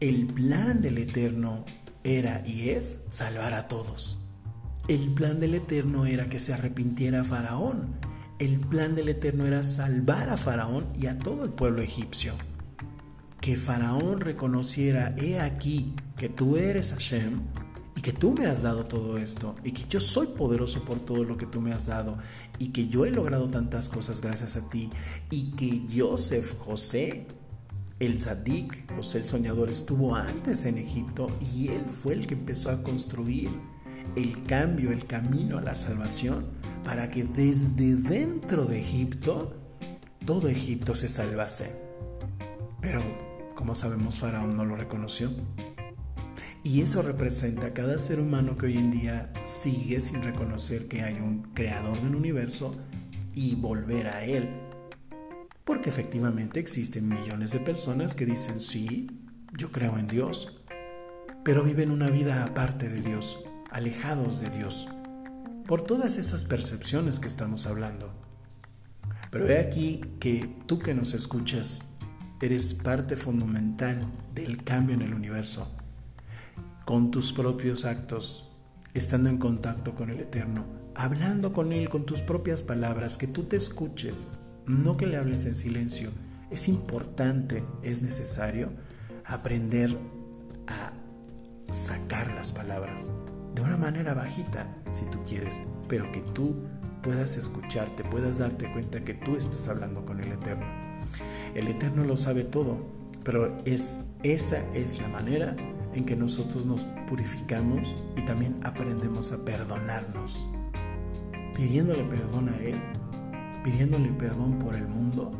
El 0.00 0.26
plan 0.26 0.80
del 0.80 0.98
Eterno 0.98 1.64
era 2.02 2.42
y 2.46 2.70
es 2.70 2.98
salvar 3.08 3.54
a 3.54 3.68
todos. 3.68 4.20
El 4.88 5.14
plan 5.14 5.40
del 5.40 5.54
Eterno 5.54 6.04
era 6.04 6.28
que 6.28 6.38
se 6.38 6.52
arrepintiera 6.52 7.24
Faraón. 7.24 7.94
El 8.38 8.58
plan 8.58 8.94
del 8.94 9.08
Eterno 9.08 9.46
era 9.46 9.64
salvar 9.64 10.28
a 10.28 10.36
Faraón 10.36 10.88
y 10.98 11.06
a 11.06 11.18
todo 11.18 11.44
el 11.44 11.50
pueblo 11.50 11.80
egipcio. 11.80 12.34
Que 13.44 13.58
Faraón 13.58 14.22
reconociera, 14.22 15.14
he 15.18 15.38
aquí 15.38 15.94
que 16.16 16.30
tú 16.30 16.56
eres 16.56 16.92
Hashem 16.92 17.42
y 17.94 18.00
que 18.00 18.14
tú 18.14 18.32
me 18.32 18.46
has 18.46 18.62
dado 18.62 18.86
todo 18.86 19.18
esto 19.18 19.54
y 19.62 19.72
que 19.72 19.84
yo 19.86 20.00
soy 20.00 20.28
poderoso 20.28 20.82
por 20.82 21.00
todo 21.00 21.24
lo 21.24 21.36
que 21.36 21.44
tú 21.44 21.60
me 21.60 21.74
has 21.74 21.84
dado 21.84 22.16
y 22.58 22.68
que 22.68 22.88
yo 22.88 23.04
he 23.04 23.10
logrado 23.10 23.50
tantas 23.50 23.90
cosas 23.90 24.22
gracias 24.22 24.56
a 24.56 24.70
ti 24.70 24.88
y 25.28 25.50
que 25.50 25.82
Joseph, 25.94 26.54
José, 26.60 27.26
El 28.00 28.18
Zadik, 28.18 28.90
José 28.96 29.18
el 29.18 29.26
Soñador, 29.26 29.68
estuvo 29.68 30.14
antes 30.16 30.64
en 30.64 30.78
Egipto 30.78 31.26
y 31.54 31.68
él 31.68 31.84
fue 31.84 32.14
el 32.14 32.26
que 32.26 32.32
empezó 32.32 32.70
a 32.70 32.82
construir 32.82 33.50
el 34.16 34.42
cambio, 34.44 34.90
el 34.90 35.06
camino 35.06 35.58
a 35.58 35.60
la 35.60 35.74
salvación, 35.74 36.46
para 36.82 37.10
que 37.10 37.24
desde 37.24 37.94
dentro 37.94 38.64
de 38.64 38.80
Egipto, 38.80 39.52
todo 40.24 40.48
Egipto 40.48 40.94
se 40.94 41.10
salvase. 41.10 41.84
Pero, 42.80 43.33
como 43.54 43.74
sabemos, 43.74 44.18
Faraón 44.18 44.56
no 44.56 44.64
lo 44.64 44.76
reconoció. 44.76 45.30
Y 46.62 46.80
eso 46.80 47.02
representa 47.02 47.68
a 47.68 47.74
cada 47.74 47.98
ser 47.98 48.20
humano 48.20 48.56
que 48.56 48.66
hoy 48.66 48.78
en 48.78 48.90
día 48.90 49.30
sigue 49.44 50.00
sin 50.00 50.22
reconocer 50.22 50.88
que 50.88 51.02
hay 51.02 51.16
un 51.20 51.42
creador 51.54 52.00
del 52.00 52.16
universo 52.16 52.72
y 53.34 53.54
volver 53.54 54.08
a 54.08 54.24
él. 54.24 54.48
Porque 55.64 55.90
efectivamente 55.90 56.60
existen 56.60 57.08
millones 57.08 57.50
de 57.50 57.60
personas 57.60 58.14
que 58.14 58.26
dicen, 58.26 58.60
sí, 58.60 59.10
yo 59.56 59.70
creo 59.70 59.98
en 59.98 60.08
Dios, 60.08 60.62
pero 61.44 61.62
viven 61.62 61.90
una 61.90 62.08
vida 62.08 62.44
aparte 62.44 62.88
de 62.88 63.00
Dios, 63.00 63.38
alejados 63.70 64.40
de 64.40 64.50
Dios, 64.50 64.88
por 65.66 65.82
todas 65.82 66.16
esas 66.16 66.44
percepciones 66.44 67.20
que 67.20 67.28
estamos 67.28 67.66
hablando. 67.66 68.12
Pero 69.30 69.48
he 69.48 69.58
aquí 69.58 70.00
que 70.20 70.48
tú 70.66 70.78
que 70.78 70.94
nos 70.94 71.12
escuchas 71.12 71.82
eres 72.44 72.74
parte 72.74 73.16
fundamental 73.16 74.06
del 74.34 74.62
cambio 74.64 74.94
en 74.94 75.02
el 75.02 75.14
universo, 75.14 75.70
con 76.84 77.10
tus 77.10 77.32
propios 77.32 77.84
actos, 77.84 78.50
estando 78.92 79.30
en 79.30 79.38
contacto 79.38 79.94
con 79.94 80.10
el 80.10 80.20
Eterno, 80.20 80.66
hablando 80.94 81.52
con 81.52 81.72
Él 81.72 81.88
con 81.88 82.04
tus 82.04 82.20
propias 82.20 82.62
palabras, 82.62 83.16
que 83.16 83.26
tú 83.26 83.44
te 83.44 83.56
escuches, 83.56 84.28
no 84.66 84.96
que 84.96 85.06
le 85.06 85.16
hables 85.16 85.46
en 85.46 85.56
silencio. 85.56 86.10
Es 86.50 86.68
importante, 86.68 87.64
es 87.82 88.02
necesario 88.02 88.72
aprender 89.24 89.98
a 90.66 90.92
sacar 91.72 92.30
las 92.34 92.52
palabras 92.52 93.12
de 93.54 93.62
una 93.62 93.76
manera 93.76 94.14
bajita, 94.14 94.66
si 94.90 95.06
tú 95.06 95.18
quieres, 95.24 95.62
pero 95.88 96.12
que 96.12 96.20
tú 96.20 96.56
puedas 97.02 97.36
escucharte, 97.36 98.04
puedas 98.04 98.38
darte 98.38 98.70
cuenta 98.70 99.02
que 99.02 99.14
tú 99.14 99.36
estás 99.36 99.68
hablando 99.68 100.04
con 100.04 100.20
el 100.20 100.32
Eterno. 100.32 100.93
El 101.54 101.68
Eterno 101.68 102.04
lo 102.04 102.16
sabe 102.16 102.42
todo, 102.42 102.78
pero 103.22 103.56
es, 103.64 104.00
esa 104.24 104.58
es 104.74 105.00
la 105.00 105.08
manera 105.08 105.54
en 105.94 106.04
que 106.04 106.16
nosotros 106.16 106.66
nos 106.66 106.84
purificamos 107.06 107.94
y 108.16 108.22
también 108.22 108.56
aprendemos 108.64 109.30
a 109.30 109.44
perdonarnos, 109.44 110.50
pidiéndole 111.54 112.02
perdón 112.04 112.48
a 112.48 112.56
Él, 112.58 112.80
pidiéndole 113.62 114.08
perdón 114.08 114.58
por 114.58 114.74
el 114.74 114.88
mundo 114.88 115.30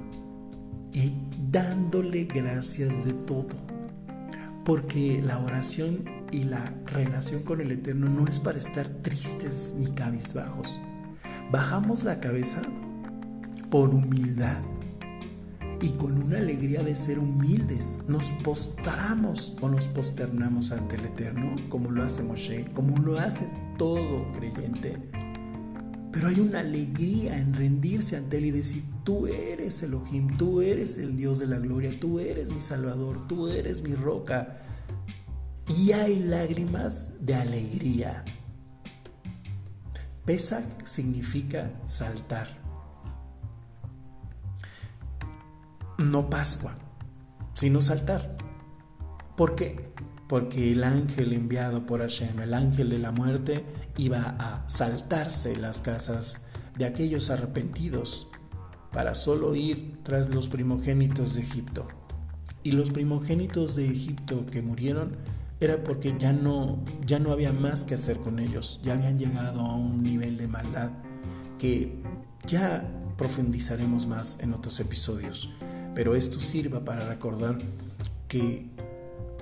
y 0.92 1.12
dándole 1.50 2.24
gracias 2.24 3.04
de 3.04 3.12
todo. 3.12 3.56
Porque 4.64 5.20
la 5.20 5.40
oración 5.40 6.04
y 6.30 6.44
la 6.44 6.72
relación 6.86 7.42
con 7.42 7.60
el 7.60 7.72
Eterno 7.72 8.08
no 8.08 8.26
es 8.28 8.38
para 8.38 8.58
estar 8.58 8.88
tristes 8.88 9.74
ni 9.76 9.86
cabizbajos. 9.88 10.80
Bajamos 11.50 12.04
la 12.04 12.20
cabeza 12.20 12.62
por 13.68 13.90
humildad 13.90 14.62
y 15.80 15.90
con 15.92 16.22
una 16.22 16.38
alegría 16.38 16.82
de 16.82 16.96
ser 16.96 17.18
humildes 17.18 17.98
nos 18.08 18.30
postramos 18.42 19.56
o 19.60 19.68
nos 19.68 19.88
posternamos 19.88 20.72
ante 20.72 20.96
el 20.96 21.06
Eterno 21.06 21.56
como 21.68 21.90
lo 21.90 22.04
hace 22.04 22.22
Moshe, 22.22 22.64
como 22.74 22.98
lo 22.98 23.18
hace 23.18 23.48
todo 23.78 24.30
creyente. 24.32 24.98
Pero 26.12 26.28
hay 26.28 26.38
una 26.38 26.60
alegría 26.60 27.38
en 27.38 27.52
rendirse 27.52 28.16
ante 28.16 28.38
Él 28.38 28.46
y 28.46 28.50
decir, 28.52 28.84
tú 29.02 29.26
eres 29.26 29.82
Elohim, 29.82 30.36
tú 30.36 30.60
eres 30.60 30.96
el 30.96 31.16
Dios 31.16 31.40
de 31.40 31.46
la 31.46 31.58
gloria, 31.58 31.98
tú 31.98 32.20
eres 32.20 32.52
mi 32.52 32.60
Salvador, 32.60 33.26
tú 33.26 33.48
eres 33.48 33.82
mi 33.82 33.94
roca. 33.94 34.60
Y 35.66 35.90
hay 35.90 36.20
lágrimas 36.20 37.10
de 37.20 37.34
alegría. 37.34 38.24
Pesach 40.24 40.64
significa 40.84 41.72
saltar. 41.86 42.63
No 45.98 46.28
Pascua, 46.28 46.74
sino 47.54 47.80
saltar. 47.80 48.36
¿Por 49.36 49.54
qué? 49.54 49.92
Porque 50.28 50.72
el 50.72 50.82
ángel 50.84 51.32
enviado 51.32 51.86
por 51.86 52.00
Hashem, 52.00 52.40
el 52.40 52.54
ángel 52.54 52.90
de 52.90 52.98
la 52.98 53.12
muerte, 53.12 53.64
iba 53.96 54.36
a 54.38 54.68
saltarse 54.68 55.56
las 55.56 55.80
casas 55.80 56.40
de 56.76 56.86
aquellos 56.86 57.30
arrepentidos 57.30 58.28
para 58.92 59.14
solo 59.14 59.54
ir 59.54 59.98
tras 60.02 60.28
los 60.28 60.48
primogénitos 60.48 61.34
de 61.34 61.42
Egipto. 61.42 61.86
Y 62.62 62.72
los 62.72 62.90
primogénitos 62.90 63.76
de 63.76 63.88
Egipto 63.88 64.46
que 64.46 64.62
murieron 64.62 65.16
era 65.60 65.82
porque 65.84 66.14
ya 66.18 66.32
no, 66.32 66.82
ya 67.06 67.18
no 67.18 67.30
había 67.30 67.52
más 67.52 67.84
que 67.84 67.94
hacer 67.94 68.18
con 68.18 68.38
ellos, 68.38 68.80
ya 68.82 68.94
habían 68.94 69.18
llegado 69.18 69.60
a 69.60 69.74
un 69.74 70.02
nivel 70.02 70.36
de 70.36 70.48
maldad 70.48 70.90
que 71.58 72.02
ya 72.46 72.86
profundizaremos 73.16 74.06
más 74.06 74.38
en 74.40 74.52
otros 74.52 74.80
episodios. 74.80 75.50
Pero 75.94 76.14
esto 76.14 76.40
sirva 76.40 76.84
para 76.84 77.06
recordar 77.06 77.58
que 78.28 78.66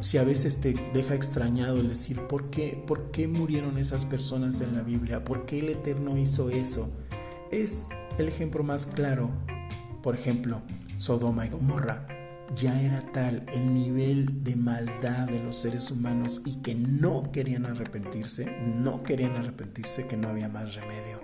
si 0.00 0.18
a 0.18 0.24
veces 0.24 0.60
te 0.60 0.74
deja 0.92 1.14
extrañado 1.14 1.76
el 1.76 1.88
decir, 1.88 2.20
¿por 2.22 2.50
qué? 2.50 2.82
¿Por 2.86 3.10
qué 3.10 3.28
murieron 3.28 3.78
esas 3.78 4.04
personas 4.04 4.60
en 4.60 4.74
la 4.74 4.82
Biblia? 4.82 5.24
¿Por 5.24 5.46
qué 5.46 5.60
el 5.60 5.68
Eterno 5.68 6.18
hizo 6.18 6.50
eso? 6.50 6.90
Es 7.50 7.88
el 8.18 8.28
ejemplo 8.28 8.64
más 8.64 8.86
claro. 8.86 9.30
Por 10.02 10.14
ejemplo, 10.14 10.62
Sodoma 10.96 11.46
y 11.46 11.50
Gomorra. 11.50 12.06
Ya 12.54 12.82
era 12.82 13.00
tal 13.12 13.46
el 13.52 13.72
nivel 13.72 14.44
de 14.44 14.56
maldad 14.56 15.26
de 15.26 15.38
los 15.38 15.56
seres 15.56 15.90
humanos 15.90 16.42
y 16.44 16.56
que 16.56 16.74
no 16.74 17.32
querían 17.32 17.64
arrepentirse, 17.64 18.44
no 18.76 19.02
querían 19.02 19.36
arrepentirse 19.36 20.06
que 20.06 20.18
no 20.18 20.28
había 20.28 20.48
más 20.48 20.74
remedio. 20.74 21.20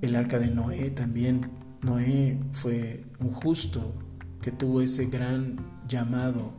El 0.00 0.14
arca 0.14 0.38
de 0.38 0.48
Noé 0.48 0.90
también. 0.90 1.63
Noé 1.84 2.40
fue 2.52 3.04
un 3.20 3.32
justo 3.34 3.92
que 4.40 4.50
tuvo 4.50 4.80
ese 4.80 5.04
gran 5.04 5.56
llamado 5.86 6.54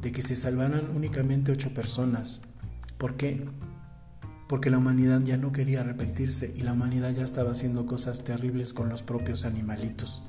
de 0.00 0.12
que 0.12 0.22
se 0.22 0.36
salvaran 0.36 0.90
únicamente 0.94 1.50
ocho 1.50 1.74
personas. 1.74 2.40
¿Por 2.96 3.16
qué? 3.16 3.46
Porque 4.48 4.70
la 4.70 4.78
humanidad 4.78 5.22
ya 5.22 5.36
no 5.36 5.50
quería 5.50 5.80
arrepentirse 5.80 6.54
y 6.56 6.60
la 6.60 6.72
humanidad 6.72 7.12
ya 7.12 7.24
estaba 7.24 7.50
haciendo 7.50 7.84
cosas 7.84 8.22
terribles 8.22 8.72
con 8.72 8.88
los 8.88 9.02
propios 9.02 9.44
animalitos. 9.44 10.22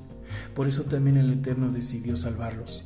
Por 0.56 0.66
eso 0.66 0.82
también 0.82 1.16
el 1.16 1.30
Eterno 1.30 1.70
decidió 1.70 2.16
salvarlos. 2.16 2.84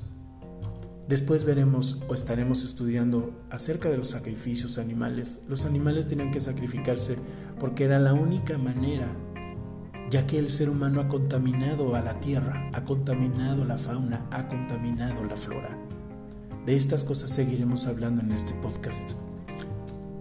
Después 1.09 1.45
veremos 1.45 2.03
o 2.07 2.15
estaremos 2.15 2.67
estudiando 2.67 3.47
acerca 3.49 3.89
de 3.89 3.97
los 3.97 4.11
sacrificios 4.11 4.77
animales. 4.77 5.43
Los 5.49 5.65
animales 5.65 6.07
tenían 6.07 6.33
que 6.33 6.41
sacrificarse 6.41 7.17
porque 7.59 7.85
era 7.85 7.99
la 7.99 8.13
única 8.13 8.59
manera 8.59 9.09
ya 10.11 10.27
que 10.27 10.39
el 10.39 10.51
ser 10.51 10.71
humano 10.71 11.01
ha 11.01 11.09
contaminado 11.09 11.95
a 11.97 12.01
la 12.01 12.21
tierra, 12.21 12.71
ha 12.73 12.85
contaminado 12.85 13.65
la 13.65 13.77
fauna, 13.77 14.27
ha 14.31 14.49
contaminado 14.49 15.25
la 15.25 15.37
flora. 15.37 15.77
De 16.65 16.77
estas 16.77 17.05
cosas 17.05 17.31
seguiremos 17.31 17.87
hablando 17.87 18.21
en 18.21 18.33
este 18.33 18.53
podcast. 18.55 19.13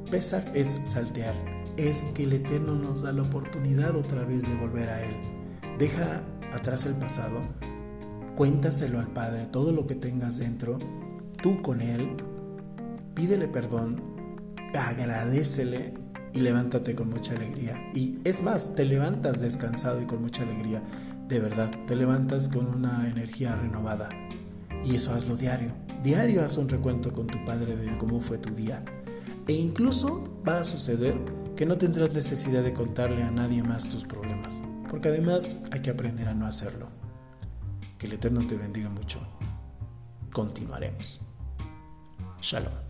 Pesach 0.10 0.46
es 0.54 0.80
saltear, 0.86 1.36
es 1.78 2.06
que 2.16 2.24
el 2.24 2.34
Eterno 2.34 2.76
nos 2.76 3.04
da 3.04 3.12
la 3.12 3.24
oportunidad 3.24 3.96
otra 3.96 4.24
vez 4.24 4.48
de 4.48 4.56
volver 4.56 4.90
a 4.90 5.04
Él. 5.04 5.16
Deja 5.78 6.24
atrás 6.54 6.86
el 6.86 6.94
pasado, 6.96 7.42
cuéntaselo 8.36 9.00
al 9.00 9.08
Padre, 9.08 9.48
todo 9.48 9.72
lo 9.72 9.86
que 9.86 9.96
tengas 9.96 10.38
dentro, 10.38 10.80
tú 11.42 11.62
con 11.62 11.82
Él, 11.82 12.16
pídele 13.14 13.48
perdón, 13.48 14.02
agradecele 14.74 16.05
y 16.36 16.42
levántate 16.42 16.96
con 16.96 17.10
mucha 17.10 17.34
alegría. 17.34 17.90
Y 17.96 18.20
es 18.26 18.44
más, 18.44 18.76
te 18.76 18.84
levantas 18.84 19.40
descansado 19.40 20.02
y 20.02 20.06
con 20.06 20.22
mucha 20.22 20.44
alegría. 20.44 20.84
De 21.30 21.40
verdad, 21.40 21.72
te 21.88 21.96
levantas 21.96 22.50
con 22.50 22.68
una 22.68 23.10
energía 23.10 23.56
renovada. 23.56 24.10
Y 24.84 24.96
eso 24.96 25.14
hazlo 25.16 25.38
diario. 25.38 25.72
Diario 26.04 26.44
haz 26.44 26.58
un 26.58 26.68
recuento 26.68 27.14
con 27.14 27.28
tu 27.28 27.44
padre 27.46 27.78
de 27.78 27.98
cómo 27.98 28.20
fue 28.20 28.38
tu 28.38 28.54
día. 28.54 28.84
E 29.48 29.54
incluso 29.54 30.42
va 30.48 30.60
a 30.60 30.66
suceder 30.66 31.18
que 31.56 31.66
no 31.66 31.78
tendrás 31.78 32.12
necesidad 32.12 32.64
de 32.64 32.74
contarle 32.74 33.24
a 33.24 33.32
nadie 33.32 33.64
más 33.64 33.88
tus 33.88 34.04
problemas. 34.04 34.62
Porque 34.90 35.08
además 35.08 35.62
hay 35.72 35.82
que 35.82 35.92
aprender 35.92 36.28
a 36.28 36.36
no 36.36 36.46
hacerlo. 36.46 36.90
Que 37.98 38.08
el 38.08 38.14
Eterno 38.14 38.46
te 38.46 38.58
bendiga 38.58 38.90
mucho. 38.90 39.20
Continuaremos. 40.34 41.26
Shalom. 42.42 42.85